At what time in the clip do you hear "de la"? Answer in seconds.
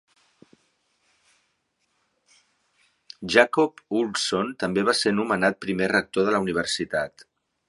6.31-6.43